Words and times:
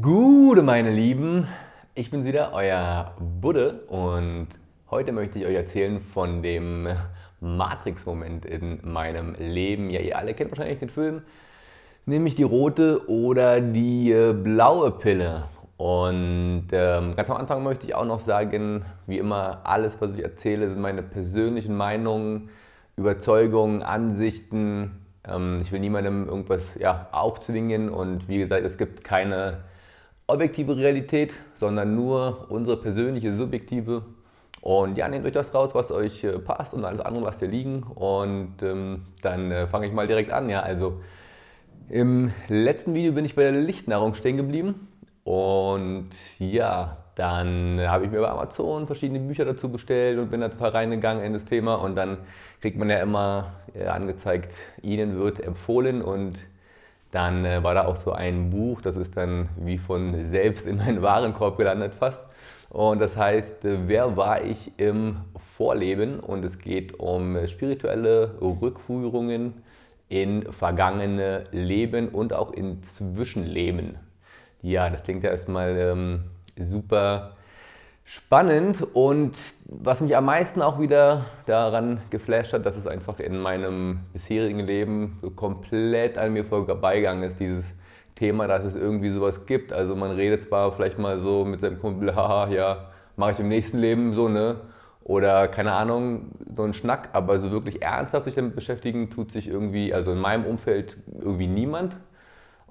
Gute 0.00 0.62
meine 0.62 0.90
Lieben, 0.90 1.46
ich 1.94 2.10
bin's 2.10 2.24
wieder, 2.24 2.52
euer 2.54 3.12
Budde 3.42 3.82
und 3.88 4.48
heute 4.90 5.12
möchte 5.12 5.38
ich 5.38 5.44
euch 5.44 5.54
erzählen 5.54 6.00
von 6.00 6.42
dem 6.42 6.88
Matrix-Moment 7.40 8.46
in 8.46 8.80
meinem 8.90 9.34
Leben. 9.38 9.90
Ja, 9.90 10.00
ihr 10.00 10.16
alle 10.16 10.32
kennt 10.32 10.50
wahrscheinlich 10.50 10.78
den 10.78 10.88
Film, 10.88 11.20
nämlich 12.06 12.36
die 12.36 12.42
rote 12.42 13.06
oder 13.06 13.60
die 13.60 14.10
äh, 14.10 14.32
blaue 14.32 14.92
Pille. 14.92 15.44
Und 15.76 16.68
ähm, 16.72 17.14
ganz 17.14 17.28
am 17.28 17.36
Anfang 17.36 17.62
möchte 17.62 17.84
ich 17.84 17.94
auch 17.94 18.06
noch 18.06 18.20
sagen, 18.20 18.86
wie 19.06 19.18
immer, 19.18 19.60
alles, 19.64 20.00
was 20.00 20.14
ich 20.14 20.22
erzähle, 20.22 20.70
sind 20.70 20.80
meine 20.80 21.02
persönlichen 21.02 21.76
Meinungen, 21.76 22.48
Überzeugungen, 22.96 23.82
Ansichten. 23.82 25.02
Ähm, 25.28 25.60
ich 25.62 25.70
will 25.70 25.80
niemandem 25.80 26.28
irgendwas 26.28 26.62
ja, 26.78 27.08
aufzwingen 27.12 27.90
und 27.90 28.26
wie 28.26 28.38
gesagt, 28.38 28.64
es 28.64 28.78
gibt 28.78 29.04
keine 29.04 29.58
objektive 30.26 30.76
Realität, 30.76 31.32
sondern 31.54 31.94
nur 31.94 32.46
unsere 32.50 32.76
persönliche, 32.76 33.34
subjektive. 33.34 34.02
Und 34.60 34.96
ja, 34.96 35.08
nehmt 35.08 35.26
euch 35.26 35.32
das 35.32 35.52
raus, 35.52 35.74
was 35.74 35.90
euch 35.90 36.22
äh, 36.22 36.38
passt 36.38 36.72
und 36.72 36.84
alles 36.84 37.00
andere 37.00 37.24
lasst 37.24 37.42
ihr 37.42 37.48
liegen. 37.48 37.82
Und 37.82 38.62
ähm, 38.62 39.02
dann 39.20 39.50
äh, 39.50 39.66
fange 39.66 39.86
ich 39.86 39.92
mal 39.92 40.06
direkt 40.06 40.30
an. 40.30 40.48
Ja, 40.48 40.60
also 40.60 41.00
im 41.88 42.32
letzten 42.48 42.94
Video 42.94 43.12
bin 43.12 43.24
ich 43.24 43.34
bei 43.34 43.42
der 43.42 43.52
Lichtnahrung 43.52 44.14
stehen 44.14 44.36
geblieben. 44.36 44.88
Und 45.24 46.10
ja, 46.38 46.98
dann 47.16 47.80
habe 47.80 48.04
ich 48.04 48.10
mir 48.10 48.20
bei 48.20 48.28
Amazon 48.28 48.86
verschiedene 48.86 49.20
Bücher 49.20 49.44
dazu 49.44 49.68
bestellt 49.68 50.18
und 50.18 50.30
bin 50.30 50.40
da 50.40 50.48
total 50.48 50.70
reingegangen 50.70 51.24
in 51.24 51.32
das 51.32 51.44
Thema. 51.44 51.74
Und 51.74 51.96
dann 51.96 52.18
kriegt 52.60 52.78
man 52.78 52.88
ja 52.88 52.98
immer 52.98 53.52
äh, 53.74 53.86
angezeigt, 53.86 54.52
Ihnen 54.80 55.18
wird 55.18 55.40
empfohlen 55.40 56.02
und 56.02 56.38
dann 57.12 57.44
äh, 57.44 57.62
war 57.62 57.74
da 57.74 57.84
auch 57.84 57.96
so 57.96 58.12
ein 58.12 58.50
Buch, 58.50 58.80
das 58.80 58.96
ist 58.96 59.16
dann 59.16 59.48
wie 59.56 59.78
von 59.78 60.24
selbst 60.24 60.66
in 60.66 60.78
meinen 60.78 61.02
Warenkorb 61.02 61.56
gelandet 61.58 61.94
fast. 61.94 62.24
Und 62.70 63.00
das 63.00 63.16
heißt, 63.16 63.64
äh, 63.66 63.86
wer 63.86 64.16
war 64.16 64.42
ich 64.42 64.72
im 64.78 65.18
Vorleben? 65.56 66.18
Und 66.18 66.44
es 66.44 66.58
geht 66.58 66.98
um 66.98 67.46
spirituelle 67.46 68.40
Rückführungen 68.40 69.62
in 70.08 70.50
vergangene 70.52 71.44
Leben 71.52 72.08
und 72.08 72.32
auch 72.32 72.52
in 72.52 72.82
Zwischenleben. 72.82 73.96
Ja, 74.62 74.88
das 74.88 75.02
klingt 75.02 75.22
ja 75.22 75.30
erstmal 75.30 75.76
ähm, 75.76 76.24
super 76.58 77.36
spannend 78.12 78.86
und 78.92 79.34
was 79.64 80.02
mich 80.02 80.14
am 80.14 80.26
meisten 80.26 80.60
auch 80.60 80.78
wieder 80.78 81.24
daran 81.46 82.02
geflasht 82.10 82.52
hat, 82.52 82.66
dass 82.66 82.76
es 82.76 82.86
einfach 82.86 83.18
in 83.20 83.38
meinem 83.38 84.00
bisherigen 84.12 84.60
Leben 84.60 85.16
so 85.22 85.30
komplett 85.30 86.18
an 86.18 86.34
mir 86.34 86.44
vorbeigegangen 86.44 87.24
ist, 87.24 87.40
dieses 87.40 87.64
Thema, 88.14 88.46
dass 88.48 88.64
es 88.64 88.74
irgendwie 88.74 89.08
sowas 89.08 89.46
gibt. 89.46 89.72
Also 89.72 89.96
man 89.96 90.10
redet 90.10 90.42
zwar 90.42 90.72
vielleicht 90.72 90.98
mal 90.98 91.20
so 91.20 91.46
mit 91.46 91.60
seinem 91.60 91.80
Kumpel, 91.80 92.14
haha, 92.14 92.48
ja, 92.48 92.90
mache 93.16 93.32
ich 93.32 93.40
im 93.40 93.48
nächsten 93.48 93.78
Leben 93.78 94.12
so, 94.12 94.28
ne? 94.28 94.60
Oder 95.04 95.48
keine 95.48 95.72
Ahnung, 95.72 96.32
so 96.54 96.64
ein 96.64 96.74
Schnack, 96.74 97.08
aber 97.14 97.38
so 97.38 97.50
wirklich 97.50 97.80
ernsthaft 97.80 98.26
sich 98.26 98.34
damit 98.34 98.54
beschäftigen, 98.54 99.08
tut 99.08 99.32
sich 99.32 99.48
irgendwie, 99.48 99.94
also 99.94 100.12
in 100.12 100.18
meinem 100.18 100.44
Umfeld 100.44 100.98
irgendwie 101.18 101.46
niemand. 101.46 101.96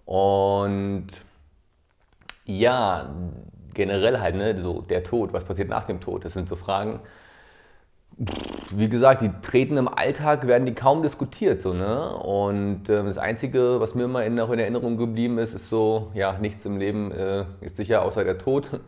Und 0.06 1.08
ja, 2.46 3.10
generell 3.74 4.20
halt, 4.20 4.36
ne, 4.36 4.60
so 4.62 4.82
der 4.82 5.04
Tod, 5.04 5.34
was 5.34 5.44
passiert 5.44 5.70
nach 5.70 5.86
dem 5.86 6.00
Tod, 6.00 6.26
das 6.26 6.34
sind 6.34 6.50
so 6.50 6.56
Fragen. 6.56 7.00
Wie 8.72 8.90
gesagt, 8.90 9.22
die 9.22 9.32
treten 9.42 9.78
im 9.78 9.88
Alltag, 9.88 10.46
werden 10.46 10.66
die 10.66 10.76
kaum 10.76 11.02
diskutiert. 11.02 11.62
So, 11.62 11.74
ne? 11.74 12.16
Und 12.18 12.90
äh, 12.90 13.04
das 13.04 13.18
Einzige, 13.18 13.80
was 13.80 13.96
mir 13.96 14.04
immer 14.04 14.24
in, 14.26 14.38
in 14.38 14.60
Erinnerung 14.60 14.98
geblieben 14.98 15.38
ist, 15.38 15.54
ist 15.54 15.70
so, 15.70 16.12
ja, 16.14 16.38
nichts 16.40 16.66
im 16.66 16.78
Leben 16.78 17.12
äh, 17.12 17.46
ist 17.62 17.78
sicher 17.78 18.04
außer 18.04 18.24
der 18.24 18.38
Tod. 18.38 18.82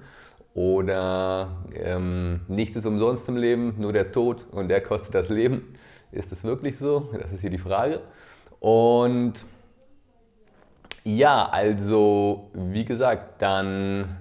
Oder 0.53 1.47
ähm, 1.73 2.41
nichts 2.47 2.75
ist 2.75 2.85
umsonst 2.85 3.27
im 3.27 3.37
Leben, 3.37 3.75
nur 3.79 3.91
der 3.91 4.11
Tod 4.11 4.45
und 4.51 4.67
der 4.67 4.81
kostet 4.81 5.15
das 5.15 5.29
Leben. 5.29 5.73
Ist 6.11 6.31
das 6.31 6.43
wirklich 6.43 6.77
so? 6.77 7.09
Das 7.11 7.31
ist 7.31 7.41
hier 7.41 7.49
die 7.49 7.57
Frage. 7.57 8.01
Und 8.59 9.33
ja, 11.03 11.49
also 11.49 12.51
wie 12.53 12.85
gesagt, 12.85 13.41
dann 13.41 14.17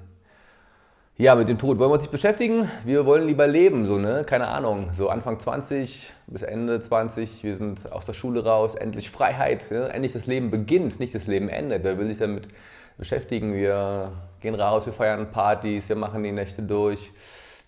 ja, 1.19 1.35
mit 1.35 1.49
dem 1.49 1.59
Tod 1.59 1.79
wollen 1.79 1.91
wir 1.91 1.95
uns 1.95 2.03
nicht 2.03 2.11
beschäftigen. 2.11 2.71
Wir 2.85 3.05
wollen 3.05 3.27
lieber 3.27 3.47
leben, 3.47 3.87
so, 3.87 3.99
ne? 3.99 4.25
Keine 4.25 4.49
Ahnung. 4.49 4.91
So 4.97 5.11
Anfang 5.11 5.39
20 5.39 6.11
bis 6.27 6.41
Ende 6.41 6.81
20, 6.81 7.45
wir 7.45 7.59
sind 7.59 7.93
aus 7.93 8.07
der 8.07 8.15
Schule 8.15 8.45
raus, 8.45 8.75
endlich 8.75 9.11
Freiheit, 9.11 9.71
ne? 9.71 9.91
endlich 9.93 10.15
das 10.15 10.27
Leben 10.27 10.51
beginnt, 10.51 11.01
nicht 11.01 11.15
das 11.15 11.27
Leben 11.27 11.51
endet. 11.51 11.85
Wer 11.85 11.99
will 11.99 12.09
sich 12.09 12.17
damit 12.17 12.49
beschäftigen? 12.97 13.53
Wir 13.53 14.13
gehen 14.41 14.55
raus, 14.55 14.87
wir 14.87 14.95
feiern 14.95 15.31
Partys, 15.31 15.87
wir 15.91 15.97
machen 15.97 16.23
die 16.23 16.33
Nächte 16.33 16.63
durch, 16.63 17.13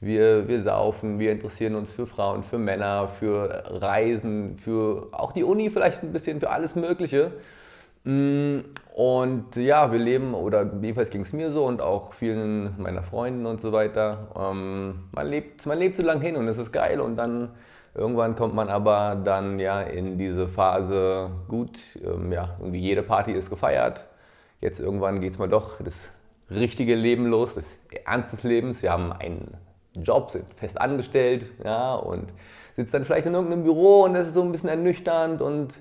wir, 0.00 0.48
wir 0.48 0.62
saufen, 0.62 1.18
wir 1.18 1.30
interessieren 1.30 1.74
uns 1.74 1.92
für 1.92 2.06
Frauen, 2.06 2.44
für 2.44 2.58
Männer, 2.58 3.08
für 3.08 3.64
Reisen, 3.66 4.56
für 4.56 5.08
auch 5.12 5.32
die 5.32 5.44
Uni 5.44 5.68
vielleicht 5.68 6.02
ein 6.02 6.12
bisschen, 6.12 6.40
für 6.40 6.48
alles 6.48 6.74
Mögliche. 6.74 7.32
Mm, 8.04 8.60
und 8.94 9.56
ja, 9.56 9.90
wir 9.90 9.98
leben, 9.98 10.34
oder 10.34 10.70
jedenfalls 10.80 11.10
ging 11.10 11.22
es 11.22 11.32
mir 11.32 11.50
so 11.50 11.64
und 11.64 11.80
auch 11.80 12.12
vielen 12.12 12.80
meiner 12.80 13.02
Freunden 13.02 13.46
und 13.46 13.60
so 13.60 13.72
weiter. 13.72 14.28
Ähm, 14.38 15.08
man, 15.12 15.26
lebt, 15.26 15.64
man 15.66 15.78
lebt 15.78 15.96
so 15.96 16.02
lange 16.02 16.20
hin 16.20 16.36
und 16.36 16.46
es 16.48 16.58
ist 16.58 16.72
geil 16.72 17.00
und 17.00 17.16
dann 17.16 17.50
irgendwann 17.94 18.36
kommt 18.36 18.54
man 18.54 18.68
aber 18.68 19.16
dann 19.24 19.58
ja 19.58 19.80
in 19.80 20.18
diese 20.18 20.48
Phase, 20.48 21.30
gut, 21.48 21.78
ähm, 22.04 22.30
ja, 22.32 22.56
irgendwie 22.58 22.80
jede 22.80 23.02
Party 23.02 23.32
ist 23.32 23.50
gefeiert. 23.50 24.04
Jetzt 24.60 24.80
irgendwann 24.80 25.20
geht 25.20 25.32
es 25.32 25.38
mal 25.38 25.48
doch 25.48 25.80
das 25.82 25.94
richtige 26.50 26.94
Leben 26.94 27.26
los, 27.26 27.54
das 27.54 27.64
Ernst 28.04 28.32
des 28.32 28.42
Lebens. 28.42 28.82
Wir 28.82 28.92
haben 28.92 29.12
einen 29.12 29.56
Job, 29.94 30.30
sind 30.30 30.52
fest 30.54 30.80
angestellt 30.80 31.46
ja, 31.64 31.94
und 31.94 32.28
sitzt 32.76 32.92
dann 32.92 33.04
vielleicht 33.04 33.26
in 33.26 33.34
irgendeinem 33.34 33.64
Büro 33.64 34.02
und 34.02 34.14
das 34.14 34.28
ist 34.28 34.34
so 34.34 34.42
ein 34.42 34.52
bisschen 34.52 34.68
ernüchternd 34.68 35.40
und 35.40 35.72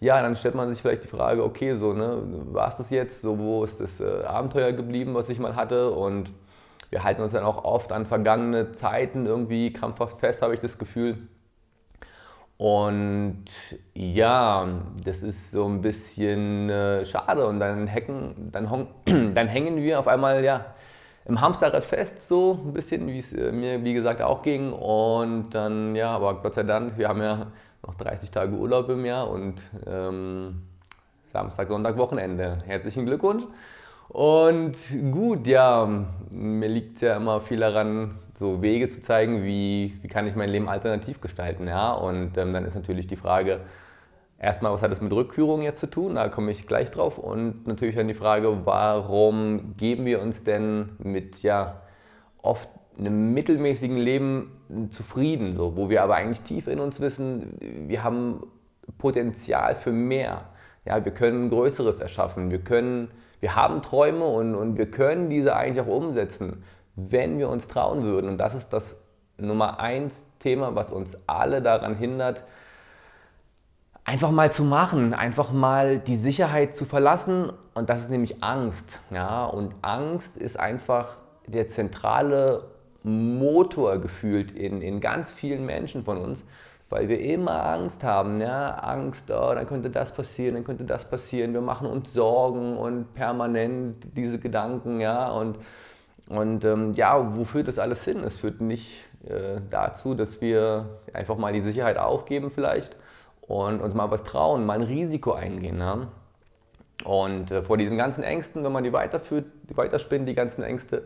ja, 0.00 0.20
dann 0.20 0.36
stellt 0.36 0.54
man 0.54 0.68
sich 0.72 0.82
vielleicht 0.82 1.04
die 1.04 1.08
Frage, 1.08 1.42
okay, 1.42 1.74
so, 1.76 1.92
ne, 1.92 2.22
war 2.52 2.68
es 2.68 2.76
das 2.76 2.90
jetzt? 2.90 3.22
So, 3.22 3.38
wo 3.38 3.64
ist 3.64 3.80
das 3.80 4.00
äh, 4.00 4.24
Abenteuer 4.24 4.72
geblieben, 4.72 5.14
was 5.14 5.28
ich 5.28 5.38
mal 5.38 5.56
hatte? 5.56 5.90
Und 5.90 6.30
wir 6.90 7.02
halten 7.02 7.22
uns 7.22 7.32
dann 7.32 7.44
auch 7.44 7.64
oft 7.64 7.92
an 7.92 8.06
vergangene 8.06 8.72
Zeiten 8.72 9.26
irgendwie 9.26 9.72
krampfhaft 9.72 10.20
fest, 10.20 10.42
habe 10.42 10.54
ich 10.54 10.60
das 10.60 10.78
Gefühl. 10.78 11.16
Und 12.58 13.44
ja, 13.92 14.66
das 15.04 15.22
ist 15.22 15.50
so 15.50 15.66
ein 15.66 15.82
bisschen 15.82 16.70
äh, 16.70 17.04
schade. 17.04 17.46
Und 17.46 17.60
dann, 17.60 17.90
hacken, 17.90 18.50
dann, 18.52 18.88
dann 19.34 19.48
hängen 19.48 19.76
wir 19.76 19.98
auf 20.00 20.08
einmal 20.08 20.42
ja, 20.44 20.74
im 21.26 21.40
Hamsterrad 21.40 21.84
fest, 21.84 22.28
so 22.28 22.60
ein 22.64 22.72
bisschen, 22.72 23.08
wie 23.08 23.18
es 23.18 23.32
äh, 23.32 23.52
mir 23.52 23.84
wie 23.84 23.92
gesagt 23.92 24.22
auch 24.22 24.42
ging. 24.42 24.72
Und 24.72 25.50
dann, 25.50 25.94
ja, 25.96 26.10
aber 26.10 26.40
Gott 26.42 26.54
sei 26.54 26.62
Dank, 26.62 26.96
wir 26.96 27.08
haben 27.08 27.20
ja 27.20 27.48
noch 27.86 27.94
30 27.94 28.30
Tage 28.30 28.52
Urlaub 28.52 28.88
im 28.88 29.04
Jahr 29.04 29.30
und 29.30 29.54
ähm, 29.86 30.62
Samstag, 31.32 31.68
Sonntag, 31.68 31.96
Wochenende. 31.96 32.58
Herzlichen 32.66 33.06
Glückwunsch. 33.06 33.44
Und 34.08 34.76
gut, 35.12 35.46
ja, 35.46 35.88
mir 36.30 36.68
liegt 36.68 36.96
es 36.96 37.02
ja 37.02 37.16
immer 37.16 37.40
viel 37.40 37.60
daran, 37.60 38.18
so 38.38 38.62
Wege 38.62 38.88
zu 38.88 39.02
zeigen, 39.02 39.44
wie, 39.44 39.98
wie 40.02 40.08
kann 40.08 40.26
ich 40.26 40.36
mein 40.36 40.50
Leben 40.50 40.68
alternativ 40.68 41.20
gestalten. 41.20 41.66
Ja? 41.66 41.92
Und 41.92 42.36
ähm, 42.38 42.52
dann 42.52 42.64
ist 42.64 42.74
natürlich 42.74 43.06
die 43.06 43.16
Frage, 43.16 43.60
erstmal, 44.38 44.72
was 44.72 44.82
hat 44.82 44.92
das 44.92 45.00
mit 45.00 45.12
Rückführung 45.12 45.62
jetzt 45.62 45.80
zu 45.80 45.86
tun? 45.86 46.14
Da 46.14 46.28
komme 46.28 46.50
ich 46.50 46.66
gleich 46.66 46.90
drauf. 46.90 47.18
Und 47.18 47.66
natürlich 47.66 47.96
dann 47.96 48.08
die 48.08 48.14
Frage, 48.14 48.64
warum 48.64 49.74
geben 49.76 50.04
wir 50.04 50.20
uns 50.20 50.44
denn 50.44 50.90
mit 50.98 51.42
ja 51.42 51.82
oft 52.42 52.68
einem 52.98 53.34
mittelmäßigen 53.34 53.96
Leben 53.96 54.88
zufrieden, 54.90 55.54
so, 55.54 55.76
wo 55.76 55.88
wir 55.90 56.02
aber 56.02 56.16
eigentlich 56.16 56.42
tief 56.42 56.66
in 56.66 56.80
uns 56.80 57.00
wissen, 57.00 57.58
wir 57.88 58.02
haben 58.02 58.46
Potenzial 58.98 59.74
für 59.74 59.92
mehr. 59.92 60.46
Ja, 60.84 61.04
wir 61.04 61.12
können 61.12 61.50
Größeres 61.50 62.00
erschaffen, 62.00 62.50
wir, 62.50 62.60
können, 62.60 63.10
wir 63.40 63.56
haben 63.56 63.82
Träume 63.82 64.24
und, 64.24 64.54
und 64.54 64.78
wir 64.78 64.90
können 64.90 65.28
diese 65.28 65.56
eigentlich 65.56 65.84
auch 65.84 65.92
umsetzen, 65.92 66.62
wenn 66.94 67.38
wir 67.38 67.48
uns 67.48 67.68
trauen 67.68 68.04
würden. 68.04 68.28
Und 68.28 68.38
das 68.38 68.54
ist 68.54 68.72
das 68.72 68.96
Nummer 69.36 69.80
eins 69.80 70.24
Thema, 70.38 70.74
was 70.74 70.90
uns 70.90 71.18
alle 71.26 71.60
daran 71.60 71.96
hindert, 71.96 72.44
einfach 74.04 74.30
mal 74.30 74.52
zu 74.52 74.62
machen, 74.62 75.12
einfach 75.12 75.52
mal 75.52 75.98
die 75.98 76.16
Sicherheit 76.16 76.76
zu 76.76 76.84
verlassen. 76.84 77.52
Und 77.74 77.90
das 77.90 78.02
ist 78.02 78.10
nämlich 78.10 78.42
Angst. 78.42 79.00
Ja? 79.10 79.44
Und 79.44 79.74
Angst 79.82 80.36
ist 80.36 80.58
einfach 80.58 81.16
der 81.46 81.68
zentrale 81.68 82.75
Motor 83.06 83.98
gefühlt 83.98 84.50
in, 84.50 84.82
in 84.82 85.00
ganz 85.00 85.30
vielen 85.30 85.64
Menschen 85.64 86.04
von 86.04 86.18
uns, 86.18 86.44
weil 86.88 87.08
wir 87.08 87.20
immer 87.20 87.64
Angst 87.64 88.02
haben. 88.02 88.40
Ja? 88.40 88.74
Angst, 88.78 89.30
oh, 89.30 89.54
dann 89.54 89.66
könnte 89.66 89.90
das 89.90 90.12
passieren, 90.12 90.56
dann 90.56 90.64
könnte 90.64 90.84
das 90.84 91.08
passieren. 91.08 91.52
Wir 91.52 91.60
machen 91.60 91.86
uns 91.86 92.12
Sorgen 92.12 92.76
und 92.76 93.14
permanent 93.14 94.04
diese 94.16 94.40
Gedanken. 94.40 95.00
Ja? 95.00 95.30
Und, 95.30 95.56
und 96.28 96.64
ähm, 96.64 96.94
ja, 96.94 97.36
wo 97.36 97.44
führt 97.44 97.68
das 97.68 97.78
alles 97.78 98.04
hin? 98.04 98.24
Es 98.24 98.38
führt 98.38 98.60
nicht 98.60 99.04
äh, 99.24 99.60
dazu, 99.70 100.14
dass 100.14 100.40
wir 100.40 100.98
einfach 101.12 101.36
mal 101.36 101.52
die 101.52 101.60
Sicherheit 101.60 101.98
aufgeben 101.98 102.50
vielleicht 102.50 102.96
und 103.42 103.80
uns 103.80 103.94
mal 103.94 104.10
was 104.10 104.24
trauen, 104.24 104.66
mal 104.66 104.80
ein 104.80 104.82
Risiko 104.82 105.32
eingehen. 105.32 105.78
Ja? 105.78 106.08
Und 107.04 107.52
äh, 107.52 107.62
vor 107.62 107.76
diesen 107.76 107.96
ganzen 107.96 108.24
Ängsten, 108.24 108.64
wenn 108.64 108.72
man 108.72 108.82
die 108.82 108.92
weiterführt, 108.92 109.44
die 109.70 109.76
weiterspinnt, 109.76 110.28
die 110.28 110.34
ganzen 110.34 110.64
Ängste, 110.64 111.04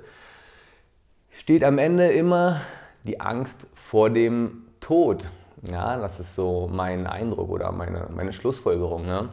steht 1.31 1.65
am 1.65 1.79
Ende 1.79 2.11
immer 2.12 2.62
die 3.05 3.21
Angst 3.21 3.67
vor 3.75 4.11
dem 4.11 4.67
Tod. 4.81 5.25
Ja, 5.71 5.99
das 5.99 6.21
ist 6.21 6.35
so 6.35 6.69
mein 6.73 7.06
Eindruck 7.06 7.50
oder 7.50 7.71
meine, 7.73 8.09
meine 8.15 8.32
Schlussfolgerung. 8.32 9.06
Ne? 9.06 9.29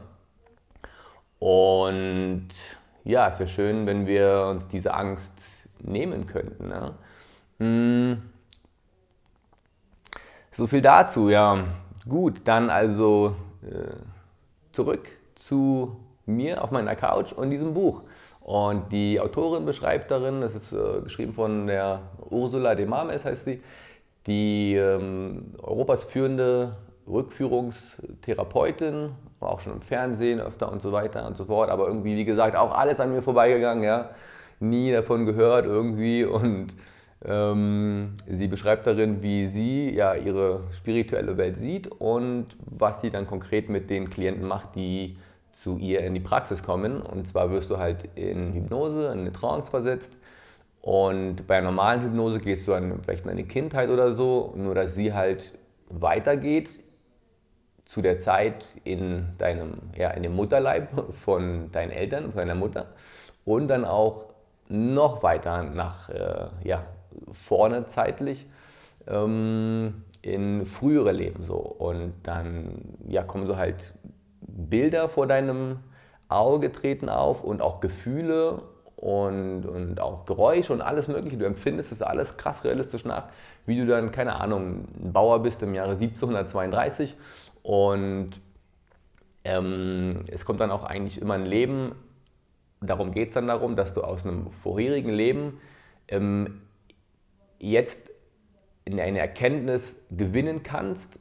Und 1.40 2.50
ja, 3.04 3.30
es 3.30 3.40
wäre 3.40 3.50
schön, 3.50 3.86
wenn 3.86 4.06
wir 4.08 4.48
uns 4.50 4.68
diese 4.68 4.94
Angst 4.94 5.32
nehmen 5.80 6.28
könnten. 6.28 6.68
Ne? 6.68 6.94
Hm. 7.60 8.22
So 10.52 10.68
viel 10.68 10.82
dazu, 10.82 11.30
ja. 11.30 11.64
Gut, 12.08 12.42
dann 12.46 12.70
also 12.70 13.36
äh, 13.64 13.96
zurück 14.72 15.08
zu 15.36 15.98
mir 16.26 16.64
auf 16.64 16.72
meiner 16.72 16.96
Couch 16.96 17.32
und 17.32 17.50
diesem 17.50 17.74
Buch. 17.74 18.04
Und 18.48 18.92
die 18.94 19.20
Autorin 19.20 19.66
beschreibt 19.66 20.10
darin, 20.10 20.40
das 20.40 20.56
ist 20.56 20.72
äh, 20.72 21.02
geschrieben 21.04 21.34
von 21.34 21.68
der 21.68 22.00
Ursula 22.30 22.76
de 22.76 22.86
Marmels, 22.86 23.26
heißt 23.26 23.44
sie, 23.44 23.62
die 24.26 24.76
ähm, 24.76 25.54
Europas 25.62 26.06
führende 26.06 26.78
Rückführungstherapeutin, 27.10 29.10
war 29.42 29.50
auch 29.50 29.60
schon 29.60 29.74
im 29.74 29.82
Fernsehen 29.82 30.40
öfter 30.40 30.72
und 30.72 30.82
so 30.82 30.94
weiter 30.94 31.28
und 31.28 31.36
so 31.36 31.44
fort, 31.44 31.70
aber 31.70 31.88
irgendwie, 31.88 32.16
wie 32.16 32.24
gesagt, 32.24 32.56
auch 32.56 32.72
alles 32.72 33.02
an 33.02 33.12
mir 33.12 33.22
vorbeigegangen, 33.22 33.84
ja, 33.84 34.12
nie 34.62 34.94
davon 34.94 35.26
gehört 35.26 35.66
irgendwie 35.66 36.24
und 36.24 36.68
ähm, 37.26 38.14
sie 38.28 38.48
beschreibt 38.48 38.88
darin, 38.88 39.22
wie 39.22 39.48
sie 39.48 39.94
ja 39.94 40.16
ihre 40.16 40.62
spirituelle 40.72 41.36
Welt 41.36 41.58
sieht 41.58 41.88
und 41.88 42.46
was 42.66 43.02
sie 43.02 43.10
dann 43.10 43.28
konkret 43.28 43.68
mit 43.68 43.90
den 43.90 44.10
Klienten 44.10 44.48
macht, 44.48 44.76
die 44.76 45.18
zu 45.57 45.77
ihr 45.77 46.01
in 46.01 46.13
die 46.13 46.19
Praxis 46.19 46.62
kommen. 46.62 47.01
Und 47.01 47.27
zwar 47.27 47.50
wirst 47.50 47.69
du 47.69 47.77
halt 47.77 48.09
in 48.15 48.54
Hypnose, 48.54 49.07
in 49.07 49.19
eine 49.19 49.33
Trance 49.33 49.69
versetzt 49.69 50.13
und 50.88 51.48
bei 51.48 51.57
einer 51.57 51.71
normalen 51.71 52.01
Hypnose 52.01 52.39
gehst 52.39 52.65
du 52.65 52.71
dann 52.71 53.01
vielleicht 53.01 53.25
in 53.25 53.31
eine 53.31 53.44
Kindheit 53.44 53.89
oder 53.89 54.13
so, 54.13 54.54
nur 54.56 54.74
dass 54.74 54.95
sie 54.95 55.13
halt 55.13 55.51
weitergeht 55.89 56.69
zu 57.83 58.01
der 58.01 58.19
Zeit 58.19 58.63
in 58.86 59.25
deinem, 59.38 59.80
ja, 59.98 60.12
in 60.12 60.24
dem 60.24 60.33
Mutterleib 60.33 61.13
von 61.25 61.74
deinen 61.74 61.92
Eltern, 61.92 62.31
von 62.31 62.38
deiner 62.38 62.56
Mutter 62.56 62.88
und 63.44 63.68
dann 63.68 63.83
auch 63.83 64.27
noch 64.69 65.24
weiter 65.24 65.63
nach 65.63 66.07
äh, 66.07 66.48
ja, 66.63 66.86
vorne 67.33 67.88
zeitlich 67.88 68.45
ähm, 69.07 70.06
in 70.21 70.65
frühere 70.65 71.12
Leben 71.12 71.44
so. 71.44 71.57
Und 71.57 72.13
dann 72.24 72.98
ja, 73.07 73.24
kommen 73.24 73.45
so 73.45 73.57
halt 73.57 73.94
Bilder 74.57 75.07
vor 75.07 75.27
deinem 75.27 75.80
Auge 76.30 76.71
treten 76.71 77.09
auf 77.09 77.44
und 77.44 77.62
auch 77.62 77.80
Gefühle 77.80 78.63
und, 78.95 79.65
und 79.65 80.00
auch 80.01 80.25
Geräusche 80.25 80.74
und 80.74 80.81
alles 80.81 81.07
Mögliche. 81.07 81.38
Du 81.38 81.45
empfindest 81.45 81.92
es 81.92 82.01
alles 82.01 82.36
krass 82.36 82.63
realistisch 82.63 83.06
nach, 83.06 83.25
wie 83.65 83.77
du 83.77 83.86
dann, 83.86 84.12
keine 84.12 84.42
Ahnung, 84.42 84.88
ein 85.00 85.13
Bauer 85.13 85.44
bist 85.44 85.62
im 85.62 85.75
Jahre 85.75 85.92
1732 85.92 87.15
und 87.62 88.31
ähm, 89.44 90.24
es 90.27 90.44
kommt 90.44 90.60
dann 90.60 90.71
auch 90.71 90.83
eigentlich 90.83 91.21
immer 91.21 91.36
ein 91.36 91.45
Leben, 91.45 91.94
darum 92.81 93.12
geht 93.12 93.30
es 93.30 93.33
dann 93.36 93.48
darum, 93.48 93.75
dass 93.75 93.94
du 93.94 94.01
aus 94.01 94.25
einem 94.25 94.50
vorherigen 94.51 95.12
Leben 95.12 95.62
ähm, 96.07 96.62
jetzt 97.60 98.10
in 98.83 99.00
eine 99.00 99.19
Erkenntnis 99.19 100.01
gewinnen 100.10 100.63
kannst, 100.63 101.19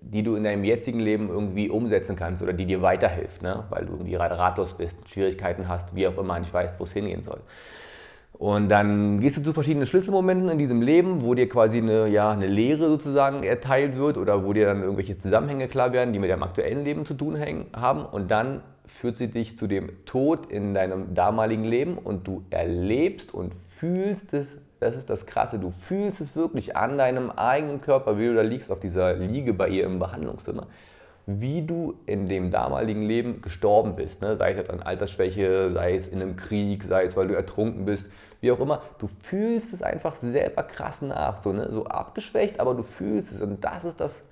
die 0.00 0.22
du 0.22 0.34
in 0.34 0.44
deinem 0.44 0.64
jetzigen 0.64 1.00
Leben 1.00 1.28
irgendwie 1.28 1.68
umsetzen 1.68 2.16
kannst 2.16 2.42
oder 2.42 2.52
die 2.52 2.66
dir 2.66 2.82
weiterhilft, 2.82 3.42
ne? 3.42 3.64
weil 3.70 3.86
du 3.86 3.92
irgendwie 3.92 4.14
ratlos 4.14 4.74
bist, 4.74 4.96
Schwierigkeiten 5.08 5.68
hast, 5.68 5.94
wie 5.94 6.06
auch 6.06 6.18
immer, 6.18 6.38
nicht 6.38 6.52
weißt, 6.52 6.80
wo 6.80 6.84
es 6.84 6.92
hingehen 6.92 7.22
soll. 7.22 7.40
Und 8.40 8.70
dann 8.70 9.20
gehst 9.20 9.36
du 9.36 9.42
zu 9.42 9.52
verschiedenen 9.52 9.86
Schlüsselmomenten 9.86 10.48
in 10.48 10.56
diesem 10.56 10.80
Leben, 10.80 11.22
wo 11.22 11.34
dir 11.34 11.46
quasi 11.46 11.76
eine, 11.76 12.08
ja, 12.08 12.30
eine 12.30 12.46
Lehre 12.46 12.88
sozusagen 12.88 13.42
erteilt 13.42 13.96
wird 13.96 14.16
oder 14.16 14.44
wo 14.46 14.54
dir 14.54 14.64
dann 14.64 14.80
irgendwelche 14.80 15.18
Zusammenhänge 15.18 15.68
klar 15.68 15.92
werden, 15.92 16.14
die 16.14 16.18
mit 16.18 16.30
deinem 16.30 16.42
aktuellen 16.42 16.82
Leben 16.82 17.04
zu 17.04 17.12
tun 17.12 17.38
haben. 17.76 18.06
Und 18.06 18.30
dann 18.30 18.62
führt 18.86 19.18
sie 19.18 19.28
dich 19.28 19.58
zu 19.58 19.66
dem 19.66 20.04
Tod 20.06 20.50
in 20.50 20.72
deinem 20.72 21.14
damaligen 21.14 21.64
Leben 21.64 21.98
und 21.98 22.26
du 22.26 22.42
erlebst 22.48 23.34
und 23.34 23.52
fühlst 23.76 24.32
es 24.32 24.62
das 24.80 24.96
ist 24.96 25.10
das 25.10 25.26
Krasse. 25.26 25.58
Du 25.58 25.70
fühlst 25.70 26.20
es 26.20 26.34
wirklich 26.34 26.76
an 26.76 26.96
deinem 26.96 27.30
eigenen 27.30 27.82
Körper, 27.82 28.18
wie 28.18 28.26
du 28.26 28.34
da 28.34 28.42
liegst 28.42 28.72
auf 28.72 28.80
dieser 28.80 29.14
Liege 29.14 29.52
bei 29.52 29.68
ihr 29.68 29.84
im 29.84 29.98
Behandlungszimmer, 29.98 30.66
wie 31.26 31.62
du 31.62 31.94
in 32.06 32.28
dem 32.28 32.50
damaligen 32.50 33.02
Leben 33.02 33.42
gestorben 33.42 33.94
bist. 33.94 34.22
Ne? 34.22 34.36
Sei 34.38 34.52
es 34.52 34.56
jetzt 34.56 34.70
an 34.70 34.82
Altersschwäche, 34.82 35.70
sei 35.72 35.94
es 35.94 36.08
in 36.08 36.22
einem 36.22 36.36
Krieg, 36.36 36.84
sei 36.84 37.04
es, 37.04 37.14
weil 37.14 37.28
du 37.28 37.34
ertrunken 37.34 37.84
bist, 37.84 38.06
wie 38.40 38.50
auch 38.50 38.58
immer. 38.58 38.80
Du 38.98 39.08
fühlst 39.22 39.74
es 39.74 39.82
einfach 39.82 40.16
selber 40.16 40.62
krass 40.62 41.02
nach. 41.02 41.42
So, 41.42 41.52
ne? 41.52 41.68
so 41.70 41.84
abgeschwächt, 41.84 42.58
aber 42.58 42.74
du 42.74 42.82
fühlst 42.82 43.32
es. 43.32 43.42
Und 43.42 43.62
das 43.62 43.84
ist 43.84 44.00
das, 44.00 44.22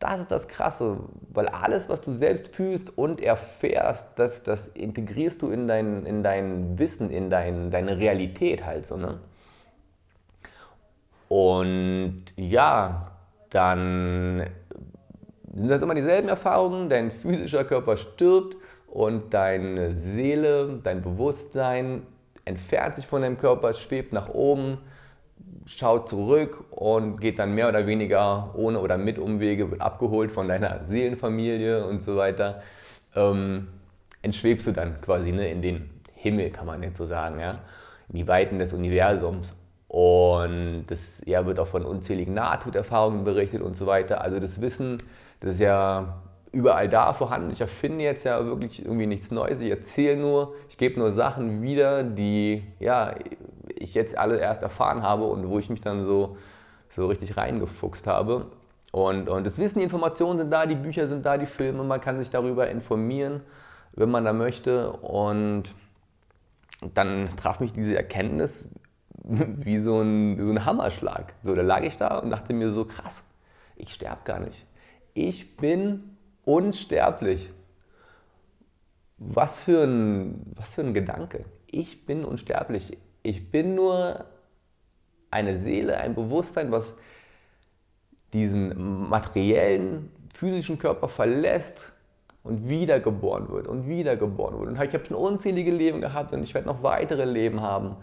das 0.00 0.18
ist 0.18 0.32
das 0.32 0.48
Krasse, 0.48 0.96
weil 1.32 1.46
alles, 1.46 1.88
was 1.88 2.00
du 2.00 2.12
selbst 2.12 2.48
fühlst 2.48 2.98
und 2.98 3.20
erfährst, 3.20 4.04
das, 4.16 4.42
das 4.42 4.66
integrierst 4.66 5.40
du 5.42 5.48
in 5.48 5.68
dein, 5.68 6.04
in 6.06 6.24
dein 6.24 6.76
Wissen, 6.76 7.08
in 7.08 7.30
dein, 7.30 7.70
deine 7.70 7.98
Realität 7.98 8.66
halt 8.66 8.88
so. 8.88 8.96
Ne? 8.96 9.20
Und 11.32 12.24
ja, 12.36 13.10
dann 13.48 14.44
sind 15.54 15.70
das 15.70 15.80
immer 15.80 15.94
dieselben 15.94 16.28
Erfahrungen. 16.28 16.90
Dein 16.90 17.10
physischer 17.10 17.64
Körper 17.64 17.96
stirbt 17.96 18.54
und 18.86 19.32
deine 19.32 19.94
Seele, 19.94 20.78
dein 20.84 21.00
Bewusstsein 21.00 22.02
entfernt 22.44 22.96
sich 22.96 23.06
von 23.06 23.22
deinem 23.22 23.38
Körper, 23.38 23.72
schwebt 23.72 24.12
nach 24.12 24.28
oben, 24.28 24.76
schaut 25.64 26.10
zurück 26.10 26.64
und 26.70 27.18
geht 27.18 27.38
dann 27.38 27.54
mehr 27.54 27.70
oder 27.70 27.86
weniger 27.86 28.50
ohne 28.54 28.78
oder 28.78 28.98
mit 28.98 29.18
Umwege, 29.18 29.70
wird 29.70 29.80
abgeholt 29.80 30.32
von 30.32 30.48
deiner 30.48 30.84
Seelenfamilie 30.84 31.86
und 31.86 32.02
so 32.02 32.14
weiter. 32.16 32.60
Ähm, 33.16 33.68
entschwebst 34.20 34.66
du 34.66 34.72
dann 34.72 35.00
quasi 35.00 35.32
ne, 35.32 35.50
in 35.50 35.62
den 35.62 35.88
Himmel, 36.14 36.50
kann 36.50 36.66
man 36.66 36.82
jetzt 36.82 36.98
so 36.98 37.06
sagen, 37.06 37.40
ja? 37.40 37.60
in 38.10 38.16
die 38.16 38.28
Weiten 38.28 38.58
des 38.58 38.74
Universums. 38.74 39.54
Und 39.92 40.86
das 40.86 41.20
ja, 41.26 41.44
wird 41.44 41.60
auch 41.60 41.66
von 41.66 41.84
unzähligen 41.84 42.32
Nahtoderfahrungen 42.32 43.24
berichtet 43.24 43.60
und 43.60 43.76
so 43.76 43.86
weiter. 43.86 44.22
Also 44.22 44.40
das 44.40 44.62
Wissen, 44.62 45.02
das 45.40 45.56
ist 45.56 45.60
ja 45.60 46.22
überall 46.50 46.88
da 46.88 47.12
vorhanden. 47.12 47.50
Ich 47.52 47.60
erfinde 47.60 48.02
jetzt 48.02 48.24
ja 48.24 48.42
wirklich 48.46 48.82
irgendwie 48.82 49.04
nichts 49.04 49.30
Neues. 49.30 49.60
Ich 49.60 49.68
erzähle 49.68 50.16
nur, 50.16 50.54
ich 50.70 50.78
gebe 50.78 50.98
nur 50.98 51.10
Sachen 51.10 51.60
wieder, 51.60 52.04
die 52.04 52.62
ja, 52.80 53.14
ich 53.68 53.92
jetzt 53.92 54.16
alle 54.16 54.38
erst 54.38 54.62
erfahren 54.62 55.02
habe 55.02 55.24
und 55.24 55.50
wo 55.50 55.58
ich 55.58 55.68
mich 55.68 55.82
dann 55.82 56.06
so, 56.06 56.38
so 56.88 57.08
richtig 57.08 57.36
reingefuchst 57.36 58.06
habe. 58.06 58.46
Und, 58.92 59.28
und 59.28 59.46
das 59.46 59.58
Wissen, 59.58 59.80
die 59.80 59.84
Informationen 59.84 60.38
sind 60.38 60.50
da, 60.50 60.64
die 60.64 60.74
Bücher 60.74 61.06
sind 61.06 61.26
da, 61.26 61.36
die 61.36 61.44
Filme, 61.44 61.84
man 61.84 62.00
kann 62.00 62.18
sich 62.18 62.30
darüber 62.30 62.66
informieren, 62.70 63.42
wenn 63.92 64.10
man 64.10 64.24
da 64.24 64.32
möchte. 64.32 64.90
Und 64.90 65.64
dann 66.94 67.28
traf 67.36 67.60
mich 67.60 67.74
diese 67.74 67.94
Erkenntnis, 67.94 68.70
wie 69.64 69.78
so 69.78 70.00
ein, 70.00 70.36
so 70.38 70.50
ein 70.50 70.64
Hammerschlag. 70.64 71.34
So, 71.42 71.54
da 71.54 71.62
lag 71.62 71.82
ich 71.82 71.96
da 71.96 72.18
und 72.18 72.30
dachte 72.30 72.52
mir 72.52 72.72
so, 72.72 72.84
krass, 72.84 73.22
ich 73.76 73.92
sterbe 73.92 74.22
gar 74.24 74.40
nicht. 74.40 74.66
Ich 75.14 75.56
bin 75.56 76.16
unsterblich. 76.44 77.50
Was 79.18 79.56
für, 79.56 79.84
ein, 79.84 80.42
was 80.56 80.74
für 80.74 80.82
ein 80.82 80.94
Gedanke. 80.94 81.44
Ich 81.66 82.04
bin 82.06 82.24
unsterblich. 82.24 82.98
Ich 83.22 83.50
bin 83.50 83.76
nur 83.76 84.24
eine 85.30 85.56
Seele, 85.56 85.96
ein 85.98 86.14
Bewusstsein, 86.14 86.72
was 86.72 86.92
diesen 88.32 89.08
materiellen, 89.08 90.10
physischen 90.34 90.78
Körper 90.78 91.08
verlässt 91.08 91.92
und 92.42 92.68
wiedergeboren 92.68 93.48
wird 93.48 93.68
und 93.68 93.88
wiedergeboren 93.88 94.58
wird. 94.58 94.68
Und 94.70 94.82
ich 94.82 94.94
habe 94.94 95.04
schon 95.04 95.16
unzählige 95.16 95.70
Leben 95.70 96.00
gehabt 96.00 96.32
und 96.32 96.42
ich 96.42 96.54
werde 96.54 96.66
noch 96.66 96.82
weitere 96.82 97.24
Leben 97.24 97.60
haben. 97.60 97.96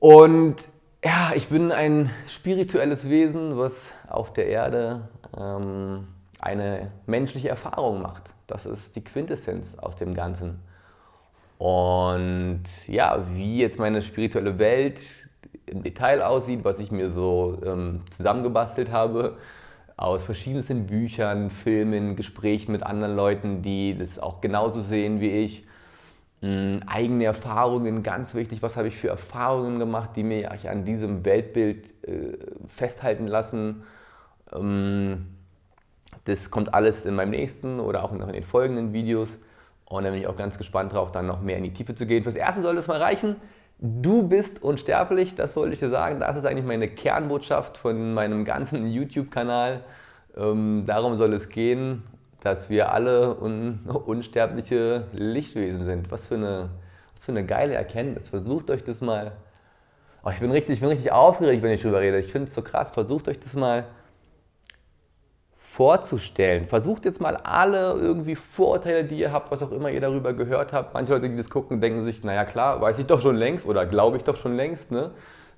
Und 0.00 0.56
ja, 1.04 1.32
ich 1.34 1.48
bin 1.48 1.72
ein 1.72 2.10
spirituelles 2.28 3.08
Wesen, 3.08 3.58
was 3.58 3.86
auf 4.08 4.32
der 4.32 4.46
Erde 4.46 5.08
ähm, 5.36 6.08
eine 6.40 6.92
menschliche 7.06 7.48
Erfahrung 7.48 8.02
macht. 8.02 8.22
Das 8.46 8.64
ist 8.66 8.96
die 8.96 9.02
Quintessenz 9.02 9.76
aus 9.76 9.96
dem 9.96 10.14
Ganzen. 10.14 10.60
Und 11.58 12.62
ja, 12.86 13.24
wie 13.34 13.58
jetzt 13.58 13.78
meine 13.78 14.02
spirituelle 14.02 14.58
Welt 14.58 15.00
im 15.66 15.82
Detail 15.82 16.22
aussieht, 16.22 16.60
was 16.64 16.78
ich 16.78 16.90
mir 16.92 17.08
so 17.08 17.58
ähm, 17.64 18.02
zusammengebastelt 18.16 18.90
habe, 18.90 19.36
aus 19.96 20.22
verschiedensten 20.22 20.86
Büchern, 20.86 21.50
Filmen, 21.50 22.14
Gesprächen 22.14 22.70
mit 22.70 22.84
anderen 22.84 23.16
Leuten, 23.16 23.62
die 23.62 23.98
das 23.98 24.20
auch 24.20 24.40
genauso 24.40 24.80
sehen 24.80 25.20
wie 25.20 25.30
ich, 25.30 25.66
hm, 26.40 26.82
eigene 26.86 27.24
Erfahrungen, 27.24 28.02
ganz 28.02 28.34
wichtig, 28.34 28.62
was 28.62 28.76
habe 28.76 28.88
ich 28.88 28.96
für 28.96 29.08
Erfahrungen 29.08 29.78
gemacht, 29.78 30.10
die 30.14 30.22
mich 30.22 30.48
an 30.68 30.84
diesem 30.84 31.24
Weltbild 31.24 31.92
äh, 32.04 32.38
festhalten 32.68 33.26
lassen. 33.26 33.82
Ähm, 34.52 35.26
das 36.24 36.50
kommt 36.50 36.74
alles 36.74 37.06
in 37.06 37.14
meinem 37.14 37.30
nächsten 37.30 37.80
oder 37.80 38.04
auch 38.04 38.12
in 38.12 38.20
den 38.20 38.44
folgenden 38.44 38.92
Videos. 38.92 39.30
Und 39.84 40.04
dann 40.04 40.12
bin 40.12 40.20
ich 40.20 40.28
auch 40.28 40.36
ganz 40.36 40.58
gespannt 40.58 40.92
drauf, 40.92 41.10
dann 41.10 41.26
noch 41.26 41.40
mehr 41.40 41.56
in 41.56 41.64
die 41.64 41.72
Tiefe 41.72 41.94
zu 41.94 42.06
gehen. 42.06 42.22
Fürs 42.22 42.36
Erste 42.36 42.62
soll 42.62 42.76
es 42.76 42.86
mal 42.86 43.00
reichen. 43.00 43.36
Du 43.80 44.26
bist 44.26 44.62
unsterblich, 44.62 45.34
das 45.34 45.56
wollte 45.56 45.72
ich 45.72 45.80
dir 45.80 45.88
sagen. 45.88 46.20
Das 46.20 46.36
ist 46.36 46.44
eigentlich 46.44 46.66
meine 46.66 46.88
Kernbotschaft 46.88 47.78
von 47.78 48.12
meinem 48.12 48.44
ganzen 48.44 48.86
YouTube-Kanal. 48.92 49.84
Ähm, 50.36 50.84
darum 50.86 51.16
soll 51.16 51.32
es 51.32 51.48
gehen, 51.48 52.02
dass 52.42 52.70
wir 52.70 52.92
alle 52.92 53.36
un 53.40 53.80
unsterbliche 54.06 55.06
Lichtwesen 55.12 55.84
sind. 55.84 56.10
Was 56.10 56.26
für, 56.26 56.36
eine, 56.36 56.70
was 57.14 57.24
für 57.24 57.32
eine 57.32 57.44
geile 57.44 57.74
Erkenntnis. 57.74 58.28
Versucht 58.28 58.70
euch 58.70 58.84
das 58.84 59.00
mal. 59.00 59.32
Oh, 60.24 60.30
ich, 60.30 60.40
bin 60.40 60.50
richtig, 60.50 60.74
ich 60.74 60.80
bin 60.80 60.88
richtig 60.88 61.12
aufgeregt, 61.12 61.62
wenn 61.62 61.72
ich 61.72 61.82
darüber 61.82 62.00
rede. 62.00 62.18
Ich 62.18 62.30
finde 62.30 62.48
es 62.48 62.54
so 62.54 62.62
krass. 62.62 62.90
Versucht 62.90 63.28
euch 63.28 63.40
das 63.40 63.54
mal 63.54 63.84
vorzustellen. 65.56 66.66
Versucht 66.66 67.04
jetzt 67.04 67.20
mal 67.20 67.36
alle 67.36 67.92
irgendwie 67.92 68.34
Vorurteile, 68.34 69.04
die 69.04 69.18
ihr 69.18 69.32
habt, 69.32 69.50
was 69.50 69.62
auch 69.62 69.70
immer 69.70 69.90
ihr 69.90 70.00
darüber 70.00 70.32
gehört 70.32 70.72
habt. 70.72 70.94
Manche 70.94 71.12
Leute, 71.12 71.28
die 71.28 71.36
das 71.36 71.50
gucken, 71.50 71.80
denken 71.80 72.04
sich, 72.04 72.24
naja 72.24 72.44
klar, 72.44 72.80
weiß 72.80 72.98
ich 72.98 73.06
doch 73.06 73.20
schon 73.20 73.36
längst 73.36 73.64
oder 73.64 73.86
glaube 73.86 74.16
ich 74.16 74.24
doch 74.24 74.36
schon 74.36 74.56
längst. 74.56 74.90
Ne? 74.90 75.12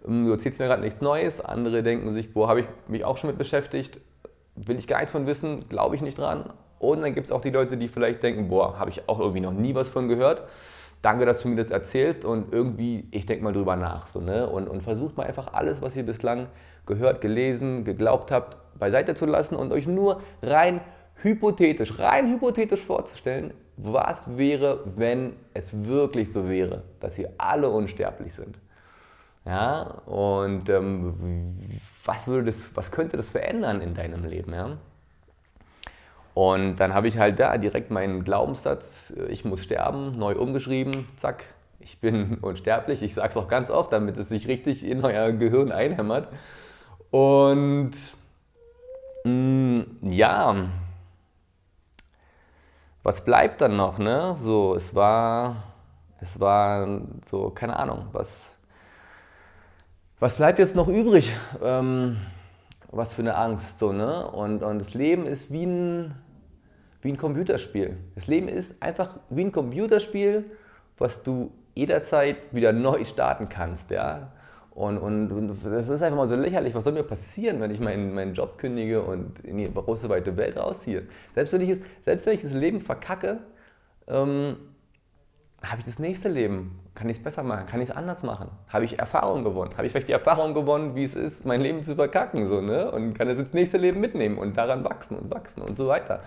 Du 0.05 0.31
erzählst 0.31 0.59
mir 0.59 0.67
gerade 0.67 0.83
nichts 0.83 1.01
Neues. 1.01 1.41
Andere 1.41 1.83
denken 1.83 2.13
sich, 2.13 2.33
boah, 2.35 2.49
habe 2.49 2.61
ich 2.61 2.67
mich 2.87 3.05
auch 3.05 3.17
schon 3.17 3.29
mit 3.29 3.39
beschäftigt. 3.39 3.99
Will 4.57 4.79
ich 4.79 4.87
gar 4.87 4.99
nichts 4.99 5.13
von 5.13 5.27
wissen, 5.27 5.69
glaube 5.69 5.97
ich 5.97 6.03
nicht 6.03 6.19
dran. 6.19 6.51
Und 6.81 7.03
dann 7.03 7.15
gibt 7.15 7.27
es 7.27 7.33
auch 7.33 7.43
die 7.43 7.51
Leute, 7.51 7.77
die 7.77 7.89
vielleicht 7.89 8.23
denken, 8.23 8.49
boah, 8.49 8.79
habe 8.79 8.91
ich 8.91 9.07
auch 9.07 9.21
irgendwie 9.21 9.41
noch 9.41 9.53
nie 9.53 9.75
was 9.75 9.87
von 9.89 10.09
gehört. 10.09 10.49
Danke, 11.03 11.27
dass 11.27 11.43
du 11.43 11.49
mir 11.49 11.57
das 11.57 11.71
erzählst 11.71 12.25
und 12.25 12.53
irgendwie, 12.53 13.07
ich 13.11 13.27
denke 13.27 13.45
mal 13.45 13.53
drüber 13.53 13.77
nach. 13.77 14.09
So, 14.09 14.21
ne? 14.21 14.49
und, 14.49 14.67
und 14.67 14.83
versucht 14.83 15.17
mal 15.17 15.27
einfach 15.27 15.53
alles, 15.53 15.83
was 15.83 15.95
ihr 15.95 16.05
bislang 16.05 16.47
gehört, 16.87 17.21
gelesen, 17.21 17.85
geglaubt 17.85 18.33
habt, 18.33 18.57
beiseite 18.79 19.15
zu 19.15 19.27
lassen 19.27 19.57
und 19.57 19.73
euch 19.73 19.87
nur 19.87 20.23
rein 20.43 20.81
hypothetisch, 21.23 21.99
rein 21.99 22.33
hypothetisch 22.33 22.83
vorzustellen, 22.83 23.53
was 23.77 24.39
wäre, 24.39 24.81
wenn 24.97 25.35
es 25.53 25.85
wirklich 25.85 26.33
so 26.33 26.49
wäre, 26.49 26.83
dass 27.01 27.19
wir 27.19 27.31
alle 27.37 27.69
unsterblich 27.69 28.33
sind. 28.33 28.57
Ja, 29.45 29.83
und 30.07 30.69
ähm, 30.71 31.59
was, 32.07 32.27
würde 32.27 32.47
das, 32.47 32.65
was 32.75 32.91
könnte 32.91 33.19
das 33.19 33.29
verändern 33.29 33.83
in 33.83 33.95
deinem 33.95 34.25
Leben? 34.25 34.53
Ja? 34.55 34.79
Und 36.41 36.77
dann 36.77 36.95
habe 36.95 37.07
ich 37.07 37.19
halt 37.19 37.39
da 37.39 37.59
direkt 37.59 37.91
meinen 37.91 38.25
Glaubenssatz, 38.25 39.13
äh, 39.15 39.27
ich 39.27 39.45
muss 39.45 39.63
sterben, 39.63 40.19
neu 40.19 40.37
umgeschrieben, 40.37 41.07
zack, 41.19 41.45
ich 41.81 42.01
bin 42.01 42.39
unsterblich. 42.41 43.03
Ich 43.03 43.13
sage 43.13 43.29
es 43.29 43.37
auch 43.37 43.47
ganz 43.47 43.69
oft, 43.69 43.93
damit 43.93 44.17
es 44.17 44.31
sich 44.31 44.49
richtig 44.49 44.83
in 44.83 45.05
euer 45.05 45.33
Gehirn 45.33 45.71
einhämmert. 45.71 46.29
Und 47.11 47.93
mh, 49.25 49.31
mm, 49.31 49.85
ja, 50.01 50.57
was 53.03 53.23
bleibt 53.23 53.61
dann 53.61 53.77
noch? 53.77 53.99
Ne? 53.99 54.35
So, 54.43 54.75
es 54.75 54.95
war, 54.95 55.57
es 56.23 56.41
war 56.41 57.03
so, 57.31 57.51
keine 57.51 57.77
Ahnung, 57.77 58.07
was, 58.13 58.51
was 60.19 60.37
bleibt 60.37 60.59
jetzt 60.59 60.75
noch 60.75 60.89
übrig? 60.89 61.37
Ähm, 61.63 62.17
was 62.91 63.13
für 63.13 63.21
eine 63.21 63.37
Angst, 63.37 63.79
so, 63.79 63.93
ne? 63.93 64.27
Und, 64.27 64.63
und 64.63 64.79
das 64.79 64.95
Leben 64.95 65.27
ist 65.27 65.53
wie 65.53 65.67
ein, 65.67 66.15
wie 67.03 67.13
ein 67.13 67.17
Computerspiel. 67.17 67.97
Das 68.15 68.27
Leben 68.27 68.49
ist 68.49 68.81
einfach 68.83 69.19
wie 69.31 69.45
ein 69.45 69.53
Computerspiel, 69.53 70.45
was 70.99 71.23
du 71.23 71.51
jederzeit 71.75 72.37
wieder 72.53 72.73
neu 72.73 73.05
starten 73.05 73.49
kannst, 73.49 73.91
ja? 73.91 74.33
Und, 74.71 74.99
und, 74.99 75.33
und, 75.33 75.65
das 75.65 75.89
ist 75.89 76.03
einfach 76.03 76.17
mal 76.17 76.29
so 76.29 76.37
lächerlich. 76.37 76.75
Was 76.75 76.85
soll 76.85 76.93
mir 76.93 77.03
passieren, 77.03 77.61
wenn 77.61 77.71
ich 77.71 77.81
meinen, 77.81 78.15
meinen 78.15 78.35
Job 78.35 78.57
kündige 78.57 79.03
und 79.03 79.41
in 79.41 79.59
die 79.59 79.73
große, 79.73 80.09
weite 80.09 80.37
Welt 80.37 80.57
rausziehe? 80.57 81.03
Selbst 81.35 81.53
wenn 81.53 81.61
ich, 81.61 81.79
selbst 82.03 82.25
wenn 82.25 82.35
ich 82.35 82.43
das 82.43 82.53
Leben 82.53 82.81
verkacke, 82.81 83.39
ähm, 84.07 84.57
habe 85.63 85.81
ich 85.81 85.85
das 85.85 85.99
nächste 85.99 86.29
Leben. 86.29 86.79
Kann 86.95 87.09
ich 87.09 87.19
es 87.19 87.23
besser 87.23 87.43
machen? 87.43 87.67
Kann 87.67 87.81
ich 87.81 87.91
es 87.91 87.97
anders 87.97 88.23
machen? 88.23 88.51
Habe 88.69 88.85
ich 88.85 88.99
Erfahrung 88.99 89.45
gewonnen? 89.45 89.73
Habe 89.77 89.87
ich 89.87 89.93
vielleicht 89.93 90.09
die 90.09 90.13
Erfahrung 90.13 90.55
gewonnen, 90.55 90.95
wie 90.95 91.05
es 91.05 91.15
ist, 91.15 91.45
mein 91.45 91.61
Leben 91.61 91.83
zu 91.83 91.95
verkacken? 91.95 92.47
So, 92.47 92.61
ne? 92.61 92.91
Und 92.91 93.15
kann 93.15 93.29
es 93.29 93.39
ins 93.39 93.53
nächste 93.53 93.77
Leben 93.77 94.01
mitnehmen 94.01 94.39
und 94.39 94.57
daran 94.57 94.85
wachsen 94.85 95.19
und 95.19 95.31
wachsen 95.31 95.63
und 95.63 95.77
so 95.77 95.89
weiter. 95.89 96.21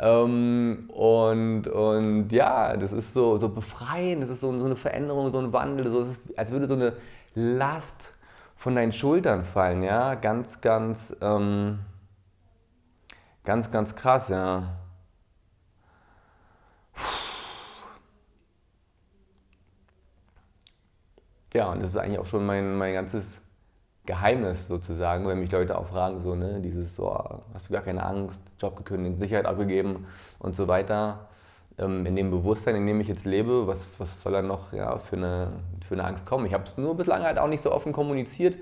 Ähm, 0.00 0.90
und, 0.90 1.68
und 1.68 2.30
ja, 2.30 2.76
das 2.76 2.92
ist 2.92 3.14
so, 3.14 3.36
so 3.38 3.48
befreiend, 3.48 4.22
das 4.22 4.30
ist 4.30 4.40
so, 4.40 4.56
so 4.58 4.66
eine 4.66 4.76
Veränderung, 4.76 5.30
so 5.32 5.38
ein 5.38 5.52
Wandel, 5.52 5.90
so, 5.90 6.00
es 6.00 6.08
ist, 6.08 6.38
als 6.38 6.50
würde 6.50 6.66
so 6.66 6.74
eine 6.74 6.94
Last 7.34 8.12
von 8.56 8.74
deinen 8.74 8.92
Schultern 8.92 9.44
fallen, 9.44 9.82
ja, 9.82 10.14
ganz, 10.14 10.60
ganz, 10.60 11.14
ähm, 11.20 11.80
ganz, 13.44 13.70
ganz 13.70 13.94
krass, 13.96 14.28
ja. 14.28 14.76
Ja, 21.54 21.70
und 21.70 21.82
das 21.82 21.90
ist 21.90 21.96
eigentlich 21.96 22.18
auch 22.18 22.26
schon 22.26 22.46
mein, 22.46 22.76
mein 22.76 22.94
ganzes 22.94 23.42
Geheimnis 24.04 24.66
sozusagen, 24.66 25.28
wenn 25.28 25.38
mich 25.38 25.52
Leute 25.52 25.78
auch 25.78 25.86
fragen, 25.86 26.20
so, 26.20 26.34
ne, 26.34 26.60
dieses 26.60 26.96
so, 26.96 27.14
hast 27.54 27.68
du 27.68 27.72
gar 27.72 27.82
keine 27.82 28.04
Angst, 28.04 28.40
Job 28.60 28.76
gekündigt, 28.76 29.20
Sicherheit 29.20 29.46
abgegeben 29.46 30.06
und 30.40 30.56
so 30.56 30.66
weiter. 30.66 31.28
Ähm, 31.78 32.04
in 32.04 32.16
dem 32.16 32.30
Bewusstsein, 32.30 32.76
in 32.76 32.86
dem 32.86 33.00
ich 33.00 33.08
jetzt 33.08 33.24
lebe, 33.24 33.66
was, 33.66 33.98
was 33.98 34.22
soll 34.22 34.32
da 34.32 34.42
noch 34.42 34.72
ja, 34.72 34.98
für, 34.98 35.16
eine, 35.16 35.52
für 35.86 35.94
eine 35.94 36.04
Angst 36.04 36.26
kommen? 36.26 36.46
Ich 36.46 36.52
habe 36.52 36.64
es 36.64 36.76
nur 36.76 36.96
bislang 36.96 37.22
halt 37.22 37.38
auch 37.38 37.46
nicht 37.48 37.62
so 37.62 37.72
offen 37.72 37.92
kommuniziert. 37.92 38.56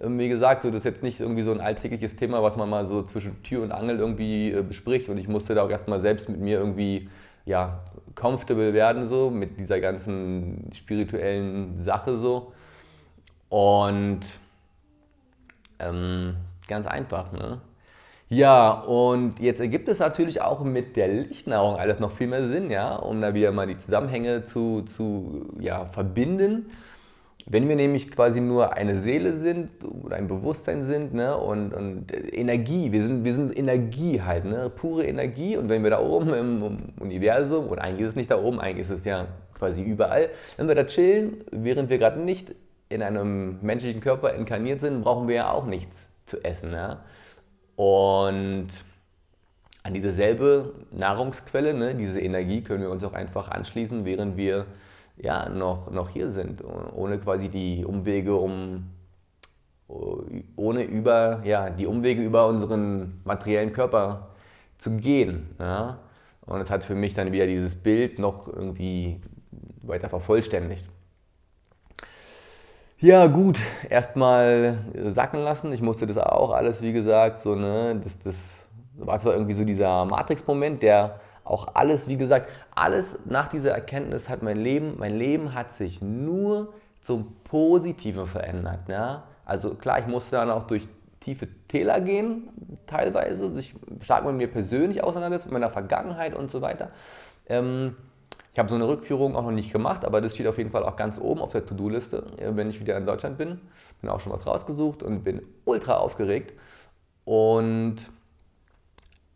Ähm, 0.00 0.18
wie 0.18 0.28
gesagt, 0.28 0.62
so, 0.62 0.70
das 0.70 0.78
ist 0.78 0.84
jetzt 0.84 1.02
nicht 1.02 1.20
irgendwie 1.20 1.42
so 1.42 1.52
ein 1.52 1.60
alltägliches 1.60 2.16
Thema, 2.16 2.42
was 2.42 2.56
man 2.56 2.68
mal 2.68 2.86
so 2.86 3.02
zwischen 3.02 3.42
Tür 3.42 3.62
und 3.62 3.72
Angel 3.72 3.98
irgendwie 3.98 4.50
äh, 4.50 4.62
bespricht 4.62 5.08
und 5.08 5.18
ich 5.18 5.28
musste 5.28 5.54
da 5.54 5.62
auch 5.62 5.70
erstmal 5.70 6.00
selbst 6.00 6.28
mit 6.28 6.40
mir 6.40 6.58
irgendwie 6.58 7.08
ja, 7.44 7.80
comfortable 8.14 8.72
werden, 8.74 9.08
so 9.08 9.30
mit 9.30 9.58
dieser 9.58 9.80
ganzen 9.80 10.70
spirituellen 10.74 11.76
Sache 11.76 12.16
so. 12.18 12.52
Und 13.48 14.22
ähm, 15.78 16.36
ganz 16.68 16.86
einfach, 16.86 17.32
ne? 17.32 17.60
Ja, 18.28 18.72
und 18.72 19.38
jetzt 19.38 19.60
ergibt 19.60 19.88
es 19.88 20.00
natürlich 20.00 20.40
auch 20.42 20.64
mit 20.64 20.96
der 20.96 21.06
Lichtnahrung 21.06 21.76
alles 21.76 22.00
noch 22.00 22.10
viel 22.10 22.26
mehr 22.26 22.48
Sinn, 22.48 22.70
ja, 22.72 22.96
um 22.96 23.20
da 23.20 23.34
wieder 23.34 23.52
mal 23.52 23.68
die 23.68 23.78
Zusammenhänge 23.78 24.44
zu, 24.44 24.82
zu 24.82 25.46
ja, 25.60 25.84
verbinden. 25.86 26.70
Wenn 27.48 27.68
wir 27.68 27.76
nämlich 27.76 28.10
quasi 28.10 28.40
nur 28.40 28.72
eine 28.72 28.98
Seele 28.98 29.36
sind 29.38 29.70
oder 30.02 30.16
ein 30.16 30.26
Bewusstsein 30.26 30.82
sind 30.82 31.14
ne, 31.14 31.36
und, 31.36 31.72
und 31.72 32.06
Energie, 32.32 32.90
wir 32.90 33.02
sind, 33.02 33.22
wir 33.22 33.32
sind 33.32 33.56
Energie 33.56 34.20
halt, 34.20 34.44
ne, 34.44 34.72
pure 34.74 35.06
Energie 35.06 35.56
und 35.56 35.68
wenn 35.68 35.84
wir 35.84 35.90
da 35.90 36.00
oben 36.00 36.34
im 36.34 36.78
Universum, 36.98 37.68
oder 37.68 37.82
eigentlich 37.82 38.02
ist 38.02 38.10
es 38.10 38.16
nicht 38.16 38.32
da 38.32 38.42
oben, 38.42 38.58
eigentlich 38.58 38.90
ist 38.90 38.98
es 38.98 39.04
ja 39.04 39.28
quasi 39.54 39.84
überall, 39.84 40.30
wenn 40.56 40.66
wir 40.66 40.74
da 40.74 40.84
chillen, 40.84 41.44
während 41.52 41.88
wir 41.90 41.98
gerade 41.98 42.18
nicht 42.18 42.56
in 42.88 43.02
einem 43.02 43.58
menschlichen 43.62 44.00
Körper 44.00 44.34
inkarniert 44.34 44.80
sind, 44.80 45.02
brauchen 45.02 45.28
wir 45.28 45.36
ja 45.36 45.50
auch 45.52 45.66
nichts 45.66 46.12
zu 46.26 46.42
essen. 46.44 46.72
Ja? 46.72 47.00
Und 47.76 48.68
an 49.82 49.94
diese 49.94 50.12
selbe 50.12 50.74
Nahrungsquelle, 50.90 51.74
ne, 51.74 51.94
diese 51.94 52.20
Energie 52.20 52.62
können 52.62 52.82
wir 52.82 52.90
uns 52.90 53.04
auch 53.04 53.12
einfach 53.12 53.50
anschließen, 53.50 54.04
während 54.04 54.36
wir 54.36 54.66
ja, 55.16 55.48
noch, 55.48 55.90
noch 55.90 56.10
hier 56.10 56.28
sind, 56.30 56.62
ohne 56.94 57.18
quasi 57.18 57.48
die 57.48 57.84
Umwege 57.84 58.34
um 58.34 58.90
ohne 60.56 60.82
über 60.82 61.42
ja, 61.44 61.70
die 61.70 61.86
Umwege 61.86 62.22
über 62.22 62.48
unseren 62.48 63.20
materiellen 63.24 63.72
Körper 63.72 64.30
zu 64.78 64.96
gehen. 64.96 65.54
Ja? 65.60 66.00
Und 66.44 66.60
es 66.60 66.70
hat 66.70 66.84
für 66.84 66.94
mich 66.94 67.14
dann 67.14 67.32
wieder 67.32 67.46
dieses 67.46 67.74
Bild 67.74 68.18
noch 68.18 68.48
irgendwie 68.48 69.20
weiter 69.82 70.08
vervollständigt. 70.08 70.86
Ja, 72.98 73.26
gut, 73.26 73.58
erstmal 73.90 74.78
sacken 75.12 75.40
lassen. 75.40 75.70
Ich 75.70 75.82
musste 75.82 76.06
das 76.06 76.16
auch 76.16 76.50
alles, 76.52 76.80
wie 76.80 76.94
gesagt, 76.94 77.40
so, 77.40 77.54
ne, 77.54 78.00
das, 78.02 78.18
das 78.20 78.34
war 78.94 79.18
zwar 79.18 79.34
irgendwie 79.34 79.52
so 79.52 79.64
dieser 79.64 80.06
Matrix-Moment, 80.06 80.82
der 80.82 81.20
auch 81.44 81.74
alles, 81.74 82.08
wie 82.08 82.16
gesagt, 82.16 82.50
alles 82.74 83.18
nach 83.26 83.48
dieser 83.48 83.72
Erkenntnis 83.72 84.30
hat 84.30 84.42
mein 84.42 84.56
Leben, 84.56 84.94
mein 84.98 85.14
Leben 85.14 85.52
hat 85.52 85.72
sich 85.72 86.00
nur 86.00 86.72
zum 87.02 87.36
Positiven 87.44 88.26
verändert. 88.26 88.88
Ja? 88.88 89.24
Also 89.44 89.74
klar, 89.74 89.98
ich 89.98 90.06
musste 90.06 90.36
dann 90.36 90.50
auch 90.50 90.66
durch 90.66 90.88
tiefe 91.20 91.48
Täler 91.68 92.00
gehen, 92.00 92.48
teilweise, 92.86 93.50
sich 93.52 93.74
stark 94.00 94.24
mit 94.24 94.36
mir 94.36 94.48
persönlich 94.50 95.04
auseinandersetzen, 95.04 95.52
mit 95.52 95.60
meiner 95.60 95.70
Vergangenheit 95.70 96.34
und 96.34 96.50
so 96.50 96.62
weiter. 96.62 96.90
Ähm, 97.46 97.94
ich 98.56 98.58
habe 98.58 98.70
so 98.70 98.74
eine 98.74 98.88
Rückführung 98.88 99.36
auch 99.36 99.42
noch 99.42 99.50
nicht 99.50 99.70
gemacht, 99.70 100.02
aber 100.06 100.22
das 100.22 100.32
steht 100.32 100.46
auf 100.46 100.56
jeden 100.56 100.70
Fall 100.70 100.82
auch 100.82 100.96
ganz 100.96 101.18
oben 101.18 101.42
auf 101.42 101.52
der 101.52 101.66
To-Do-Liste, 101.66 102.24
wenn 102.38 102.70
ich 102.70 102.80
wieder 102.80 102.96
in 102.96 103.04
Deutschland 103.04 103.36
bin. 103.36 103.60
Bin 104.00 104.08
auch 104.08 104.20
schon 104.20 104.32
was 104.32 104.46
rausgesucht 104.46 105.02
und 105.02 105.24
bin 105.24 105.42
ultra 105.66 105.98
aufgeregt. 105.98 106.58
Und 107.26 107.96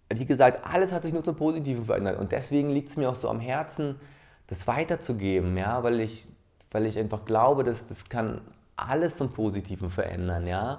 wie 0.08 0.24
gesagt, 0.24 0.66
alles 0.66 0.90
hat 0.90 1.02
sich 1.02 1.12
nur 1.12 1.22
zum 1.22 1.36
Positiven 1.36 1.84
verändert. 1.84 2.18
Und 2.18 2.32
deswegen 2.32 2.70
liegt 2.70 2.88
es 2.88 2.96
mir 2.96 3.10
auch 3.10 3.14
so 3.14 3.28
am 3.28 3.40
Herzen, 3.40 3.96
das 4.46 4.66
weiterzugeben, 4.66 5.54
ja, 5.58 5.82
weil 5.82 6.00
ich, 6.00 6.26
weil 6.70 6.86
ich 6.86 6.98
einfach 6.98 7.26
glaube, 7.26 7.62
dass 7.62 7.86
das 7.88 8.08
kann 8.08 8.40
alles 8.74 9.18
zum 9.18 9.34
Positiven 9.34 9.90
verändern, 9.90 10.46
ja. 10.46 10.78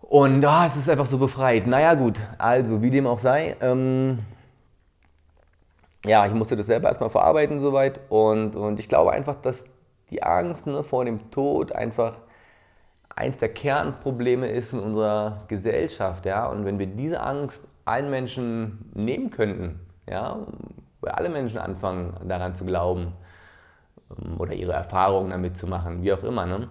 Und 0.00 0.44
ah, 0.44 0.68
es 0.68 0.76
ist 0.76 0.88
einfach 0.88 1.06
so 1.06 1.18
befreit. 1.18 1.66
Naja, 1.66 1.94
gut, 1.94 2.20
also 2.38 2.82
wie 2.82 2.90
dem 2.90 3.08
auch 3.08 3.18
sei. 3.18 3.56
Ähm, 3.60 4.20
ja, 6.08 6.26
ich 6.26 6.32
musste 6.32 6.56
das 6.56 6.66
selber 6.66 6.88
erstmal 6.88 7.10
verarbeiten 7.10 7.60
soweit 7.60 8.00
und, 8.08 8.56
und 8.56 8.80
ich 8.80 8.88
glaube 8.88 9.12
einfach, 9.12 9.40
dass 9.42 9.66
die 10.10 10.22
Angst 10.22 10.66
ne, 10.66 10.82
vor 10.82 11.04
dem 11.04 11.30
Tod 11.30 11.72
einfach 11.72 12.18
eins 13.14 13.36
der 13.38 13.52
Kernprobleme 13.52 14.48
ist 14.48 14.72
in 14.72 14.78
unserer 14.78 15.42
Gesellschaft. 15.48 16.24
Ja? 16.24 16.46
Und 16.46 16.64
wenn 16.64 16.78
wir 16.78 16.86
diese 16.86 17.20
Angst 17.20 17.62
allen 17.84 18.10
Menschen 18.10 18.90
nehmen 18.94 19.30
könnten, 19.30 19.80
ja, 20.08 20.38
weil 21.00 21.12
alle 21.12 21.28
Menschen 21.28 21.58
anfangen 21.58 22.14
daran 22.28 22.54
zu 22.54 22.64
glauben 22.64 23.12
ähm, 24.10 24.40
oder 24.40 24.54
ihre 24.54 24.72
Erfahrungen 24.72 25.30
damit 25.30 25.56
zu 25.56 25.66
machen, 25.66 26.02
wie 26.02 26.12
auch 26.12 26.24
immer, 26.24 26.46
ne? 26.46 26.68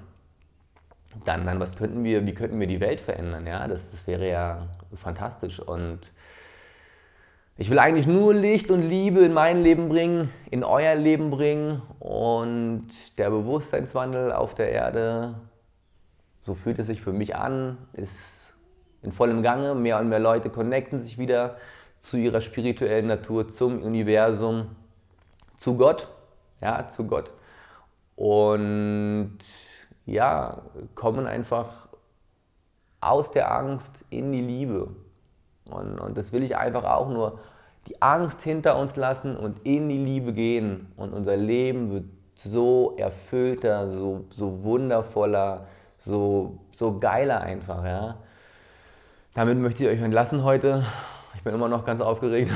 dann, 1.25 1.45
dann 1.45 1.59
was 1.59 1.75
könnten 1.77 2.03
wir, 2.03 2.25
wie 2.25 2.33
könnten 2.33 2.59
wir 2.59 2.67
die 2.67 2.79
Welt 2.79 3.01
verändern? 3.01 3.45
Ja? 3.45 3.67
Das, 3.67 3.91
das 3.91 4.07
wäre 4.07 4.27
ja 4.27 4.67
fantastisch. 4.95 5.59
Und 5.59 6.11
ich 7.57 7.71
will 7.71 7.79
eigentlich 7.79 8.05
nur 8.05 8.35
Licht 8.35 8.69
und 8.69 8.83
Liebe 8.83 9.21
in 9.21 9.33
mein 9.33 9.63
Leben 9.63 9.89
bringen, 9.89 10.31
in 10.51 10.63
euer 10.63 10.93
Leben 10.93 11.31
bringen 11.31 11.81
und 11.99 12.87
der 13.17 13.31
Bewusstseinswandel 13.31 14.31
auf 14.31 14.53
der 14.53 14.71
Erde, 14.71 15.35
so 16.39 16.53
fühlt 16.53 16.77
es 16.77 16.85
sich 16.85 17.01
für 17.01 17.13
mich 17.13 17.35
an, 17.35 17.77
ist 17.93 18.53
in 19.01 19.11
vollem 19.11 19.41
Gange. 19.41 19.73
Mehr 19.73 19.99
und 19.99 20.07
mehr 20.07 20.19
Leute 20.19 20.51
connecten 20.51 20.99
sich 20.99 21.17
wieder 21.17 21.57
zu 22.01 22.17
ihrer 22.17 22.41
spirituellen 22.41 23.07
Natur, 23.07 23.49
zum 23.49 23.81
Universum, 23.81 24.75
zu 25.57 25.75
Gott, 25.75 26.07
ja, 26.61 26.87
zu 26.87 27.07
Gott. 27.07 27.31
Und 28.15 29.39
ja, 30.05 30.61
kommen 30.93 31.25
einfach 31.25 31.87
aus 33.01 33.31
der 33.31 33.51
Angst 33.51 34.05
in 34.09 34.31
die 34.31 34.41
Liebe. 34.41 34.89
Und, 35.69 35.99
und 35.99 36.17
das 36.17 36.31
will 36.31 36.43
ich 36.43 36.57
einfach 36.57 36.83
auch 36.83 37.09
nur, 37.09 37.39
die 37.87 38.01
Angst 38.01 38.43
hinter 38.43 38.77
uns 38.77 38.95
lassen 38.95 39.37
und 39.37 39.65
in 39.65 39.87
die 39.87 39.97
Liebe 39.97 40.33
gehen. 40.33 40.91
Und 40.97 41.13
unser 41.13 41.37
Leben 41.37 41.91
wird 41.91 42.05
so 42.35 42.95
erfüllter, 42.97 43.89
so, 43.89 44.25
so 44.29 44.63
wundervoller, 44.63 45.67
so, 45.97 46.57
so 46.73 46.99
geiler 46.99 47.41
einfach. 47.41 47.85
Ja. 47.85 48.17
Damit 49.33 49.57
möchte 49.57 49.85
ich 49.85 49.89
euch 49.89 50.03
entlassen 50.03 50.43
heute. 50.43 50.85
Ich 51.35 51.43
bin 51.43 51.53
immer 51.53 51.69
noch 51.69 51.85
ganz 51.85 52.01
aufgeregt 52.01 52.51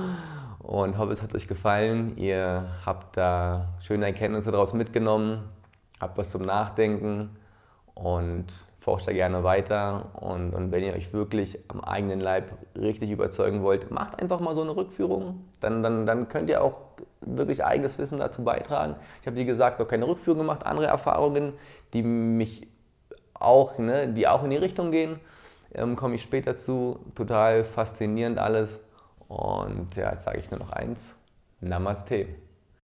und 0.60 0.96
hoffe, 0.96 1.12
es 1.12 1.20
hat 1.20 1.34
euch 1.34 1.48
gefallen. 1.48 2.16
Ihr 2.16 2.68
habt 2.86 3.16
da 3.16 3.74
schöne 3.80 4.06
Erkenntnisse 4.06 4.52
daraus 4.52 4.72
mitgenommen 4.72 5.42
habt 6.02 6.18
was 6.18 6.28
zum 6.28 6.42
Nachdenken 6.42 7.30
und 7.94 8.46
forscht 8.82 9.06
da 9.06 9.12
gerne 9.12 9.44
weiter. 9.44 10.10
Und, 10.20 10.54
und 10.54 10.72
wenn 10.72 10.82
ihr 10.82 10.94
euch 10.94 11.12
wirklich 11.12 11.58
am 11.68 11.80
eigenen 11.80 12.20
Leib 12.20 12.52
richtig 12.76 13.10
überzeugen 13.10 13.62
wollt, 13.62 13.90
macht 13.90 14.20
einfach 14.20 14.40
mal 14.40 14.54
so 14.54 14.62
eine 14.62 14.74
Rückführung. 14.74 15.44
Dann, 15.60 15.82
dann, 15.82 16.04
dann 16.04 16.28
könnt 16.28 16.50
ihr 16.50 16.62
auch 16.62 16.74
wirklich 17.20 17.64
eigenes 17.64 17.98
Wissen 17.98 18.18
dazu 18.18 18.42
beitragen. 18.42 18.96
Ich 19.20 19.26
habe, 19.26 19.36
wie 19.36 19.44
gesagt, 19.44 19.78
noch 19.78 19.86
keine 19.86 20.06
Rückführung 20.06 20.38
gemacht, 20.38 20.66
andere 20.66 20.86
Erfahrungen, 20.86 21.52
die 21.92 22.02
mich 22.02 22.66
auch, 23.34 23.78
ne, 23.78 24.08
die 24.08 24.26
auch 24.26 24.42
in 24.42 24.50
die 24.50 24.56
Richtung 24.56 24.90
gehen, 24.90 25.20
ähm, 25.74 25.96
komme 25.96 26.16
ich 26.16 26.22
später 26.22 26.56
zu. 26.56 26.98
Total 27.14 27.64
faszinierend 27.64 28.38
alles. 28.38 28.80
Und 29.28 29.94
ja, 29.96 30.10
jetzt 30.10 30.24
sage 30.24 30.40
ich 30.40 30.50
nur 30.50 30.60
noch 30.60 30.70
eins. 30.70 31.16
Namaste. 31.60 32.26